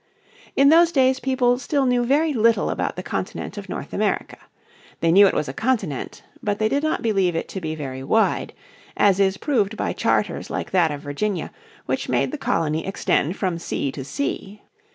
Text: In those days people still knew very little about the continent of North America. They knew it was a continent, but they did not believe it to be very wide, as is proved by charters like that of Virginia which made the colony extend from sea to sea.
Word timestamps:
In 0.55 0.69
those 0.69 0.91
days 0.91 1.19
people 1.19 1.59
still 1.59 1.85
knew 1.85 2.03
very 2.03 2.33
little 2.33 2.71
about 2.71 2.95
the 2.95 3.03
continent 3.03 3.55
of 3.55 3.69
North 3.69 3.93
America. 3.93 4.37
They 4.99 5.11
knew 5.11 5.27
it 5.27 5.35
was 5.35 5.47
a 5.47 5.53
continent, 5.53 6.23
but 6.41 6.57
they 6.57 6.67
did 6.67 6.81
not 6.81 7.03
believe 7.03 7.35
it 7.35 7.47
to 7.49 7.61
be 7.61 7.75
very 7.75 8.01
wide, 8.03 8.53
as 8.97 9.19
is 9.19 9.37
proved 9.37 9.77
by 9.77 9.93
charters 9.93 10.49
like 10.49 10.71
that 10.71 10.89
of 10.89 11.01
Virginia 11.01 11.51
which 11.85 12.09
made 12.09 12.31
the 12.31 12.39
colony 12.39 12.83
extend 12.87 13.37
from 13.37 13.59
sea 13.59 13.91
to 13.91 14.03
sea. 14.03 14.63